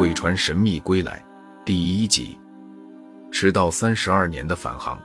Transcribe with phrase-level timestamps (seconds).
[0.00, 1.22] 鬼船神秘归来
[1.62, 2.38] 第一集。
[3.30, 4.98] 迟到三十二年的返航。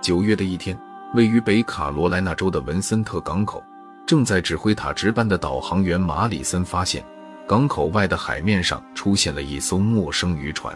[0.00, 0.78] 九月的一天，
[1.16, 3.60] 位于北卡罗来纳州的文森特港口，
[4.06, 7.04] 正在指挥塔值班的导航员马里森发现，
[7.48, 10.72] 港口外的海面上出现了一艘陌生渔船。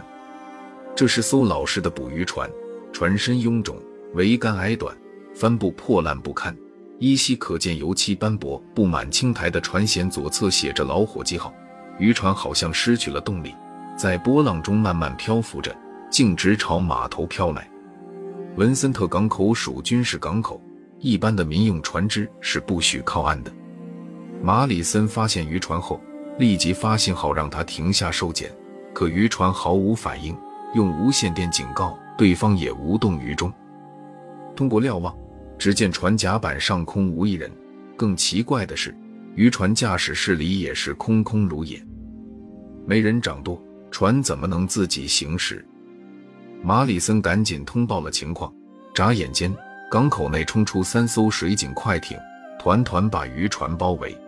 [0.97, 2.51] 这是艘老式的捕鱼船，
[2.93, 3.81] 船身臃肿，
[4.17, 4.93] 桅杆矮短，
[5.37, 6.53] 帆布破烂不堪，
[6.99, 8.61] 依稀可见油漆斑驳。
[8.75, 11.55] 布满青苔的船舷左侧写着“老伙计号”。
[12.01, 13.55] 渔船好像失去了动力，
[13.95, 15.77] 在波浪中慢慢漂浮着，
[16.11, 17.69] 径直朝码头飘来。
[18.57, 20.61] 文森特港口属军事港口，
[20.99, 23.53] 一般的民用船只是不许靠岸的。
[24.43, 26.01] 马里森发现渔船后，
[26.39, 28.51] 立即发信号让他停下受检，
[28.95, 30.35] 可渔船毫无反应，
[30.75, 33.53] 用无线电警告对方也无动于衷。
[34.57, 35.15] 通过瞭望，
[35.59, 37.51] 只见船甲板上空无一人。
[37.95, 38.97] 更奇怪的是，
[39.35, 41.79] 渔船驾驶室里也是空空如也。
[42.91, 43.57] 没人掌舵，
[43.93, 45.65] 船怎么能自己行驶？
[46.61, 48.53] 马里森赶紧通报了情况。
[48.93, 49.57] 眨眼间，
[49.89, 52.19] 港口内冲出三艘水警快艇，
[52.59, 54.19] 团团把渔船包围。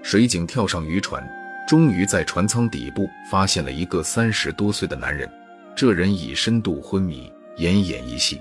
[0.00, 1.28] 水警跳上渔船，
[1.66, 5.28] 终于在船舱底部发现了一个三十多岁的男人。
[5.74, 8.40] 这人已深度昏迷，奄奄一息。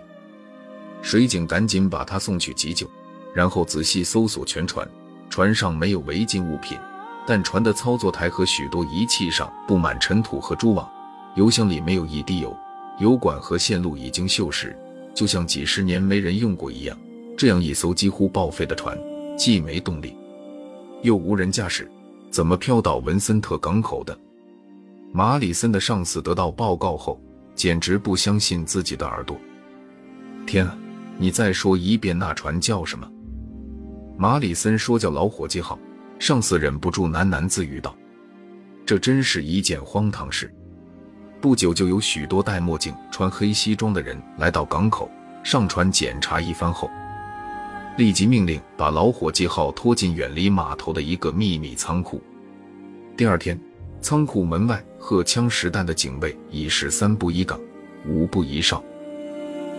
[1.01, 2.87] 水警赶紧把他送去急救，
[3.33, 4.87] 然后仔细搜索全船，
[5.31, 6.77] 船上没有违禁物品。
[7.25, 10.89] 但船的操作台和许多仪器上布满尘土和蛛网，
[11.35, 12.55] 油箱里没有一滴油，
[12.99, 14.75] 油管和线路已经锈蚀，
[15.13, 16.97] 就像几十年没人用过一样。
[17.37, 18.97] 这样一艘几乎报废的船，
[19.37, 20.15] 既没动力，
[21.01, 21.89] 又无人驾驶，
[22.29, 24.17] 怎么飘到文森特港口的？
[25.11, 27.19] 马里森的上司得到报告后，
[27.55, 29.37] 简直不相信自己的耳朵。
[30.45, 30.77] 天啊，
[31.17, 33.07] 你再说一遍，那船叫什么？
[34.17, 35.77] 马里森说叫老伙计号。
[36.21, 37.97] 上司忍不住喃喃自语道
[38.85, 40.53] ：“这真是一件荒唐事。”
[41.41, 45.09] 不久，就有许多戴墨镜、穿黑西装的人来到港口，
[45.43, 46.87] 上船检查一番后，
[47.97, 52.21] 立即命令把老伙计号拖进远离码头的一个秘密仓库。
[53.17, 53.59] 第二天，
[53.99, 57.59] 仓库门外荷枪实弹的警卫已是三步一岗，
[58.07, 58.83] 五步一哨。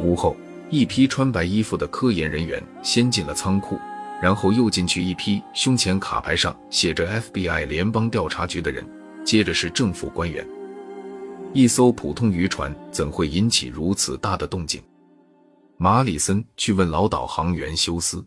[0.01, 0.37] 午后，
[0.71, 3.79] 一批穿白衣服的科研人员先进了仓库。
[4.23, 8.87] 然后又进去一批胸前卡牌上写着 FBI 联邦调查局的人，
[9.25, 10.47] 接着是政府官员。
[11.53, 14.81] 一艘普通渔船怎会引起如此大的动静？
[15.77, 18.25] 马里森去问老导航员休斯。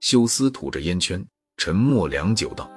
[0.00, 1.24] 休斯吐着烟圈，
[1.56, 2.70] 沉默良久道：“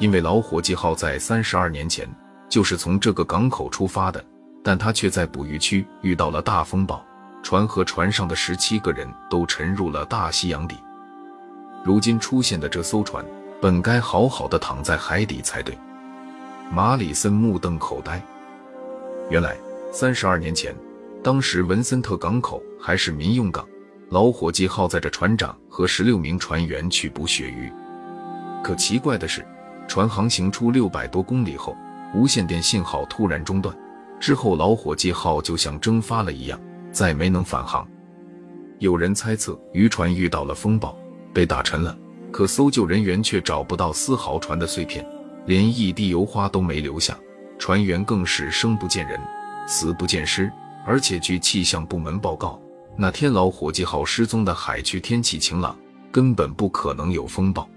[0.00, 2.08] 因为老伙计号在三十二年前
[2.48, 4.24] 就是从这个港口出发的，
[4.64, 7.00] 但他却在捕鱼区遇到了大风暴，
[7.44, 10.76] 船和船上的十七个人都沉入了大西洋底。”
[11.88, 13.24] 如今出现的这艘船，
[13.62, 15.74] 本该好好的躺在海底才对。
[16.70, 18.22] 马里森目瞪口呆。
[19.30, 19.56] 原来
[19.90, 20.76] 三十二年前，
[21.24, 23.66] 当时文森特港口还是民用港，
[24.10, 27.72] 老伙计号载着船长和十六名船员去捕鳕鱼。
[28.62, 29.42] 可奇怪的是，
[29.88, 31.74] 船航行出六百多公里后，
[32.14, 33.74] 无线电信号突然中断，
[34.20, 36.60] 之后老伙计号就像蒸发了一样，
[36.92, 37.88] 再没能返航。
[38.78, 40.94] 有人猜测渔船遇到了风暴。
[41.38, 41.96] 被打沉了，
[42.32, 45.06] 可搜救人员却找不到丝毫船的碎片，
[45.46, 47.16] 连一滴油花都没留下。
[47.60, 49.20] 船员更是生不见人，
[49.64, 50.50] 死不见尸。
[50.84, 52.60] 而且据气象部门报告，
[52.96, 55.78] 那天老伙计号失踪的海区天气晴朗，
[56.10, 57.70] 根本不可能有风暴。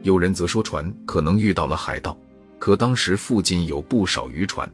[0.00, 2.16] 有人则说船可能遇到了海盗，
[2.58, 4.66] 可当时附近有不少渔船，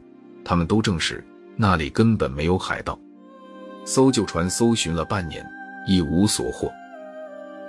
[0.45, 1.21] 他们都证实
[1.57, 2.97] 那里根本没有海盗。
[3.83, 5.45] 搜救船搜寻了半年，
[5.85, 6.71] 一无所获。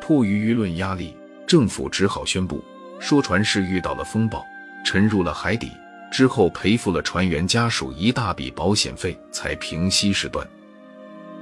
[0.01, 1.15] 迫于舆论压力，
[1.47, 2.63] 政府只好宣布
[2.99, 4.45] 说船是遇到了风暴，
[4.85, 5.71] 沉入了海底。
[6.13, 10.45] 之后赔付了船员家属一大笔保险费，才平息事端。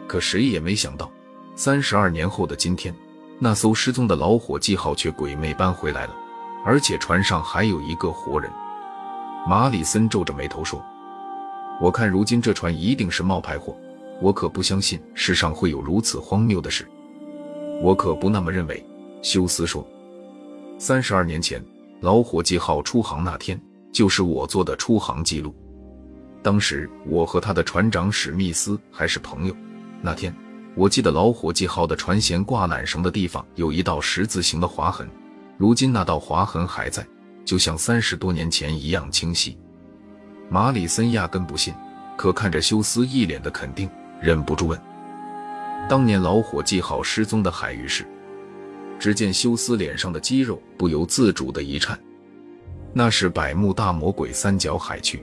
[0.07, 1.11] 可谁也没想到，
[1.57, 2.95] 三十二年后的今天，
[3.39, 6.15] 那艘失踪的老伙计号却鬼魅般回来了，
[6.67, 8.51] 而且船上还有一个活人。
[9.49, 10.85] 马里森皱着眉头说
[11.81, 13.75] ：“我看如今这船一定是冒牌货，
[14.21, 16.87] 我可不相信世上会有如此荒谬的事。”
[17.81, 18.85] 我可不那么认为，
[19.23, 19.87] 休斯说。
[20.79, 21.65] 三十二年前，
[22.01, 23.61] 老伙计号出航那天，
[23.93, 25.55] 就是我做的出航记录。
[26.43, 29.57] 当时我和他的船长史密斯还是朋友。
[30.01, 30.35] 那天，
[30.75, 35.09] 我记得老伙计号的船舷挂缆绳的地方有一道十字形的划痕，
[35.57, 37.07] 如今那道划痕还在，
[37.45, 39.59] 就像三十多年前一样清晰。
[40.49, 41.75] 马里森压根不信，
[42.17, 43.89] 可看着休斯一脸的肯定，
[44.21, 44.81] 忍不住问。
[45.87, 48.07] 当年老伙计号失踪的海域时？
[48.99, 51.99] 只见休斯脸上的肌肉不由自主的一颤。
[52.93, 55.23] 那是百慕大魔鬼三角海区。